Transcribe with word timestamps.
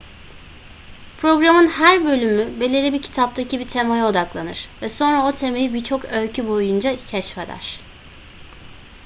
programın 1.21 1.67
her 1.67 2.05
bölümü 2.05 2.59
belirli 2.59 2.93
bir 2.93 3.01
kitaptaki 3.01 3.59
bir 3.59 3.67
temaya 3.67 4.07
odaklanır 4.07 4.67
ve 4.81 4.89
sonra 4.89 5.25
o 5.27 5.31
temayı 5.31 5.73
birçok 5.73 6.05
öykü 6.13 6.47
boyunca 6.47 6.95
keşfeder 7.05 7.79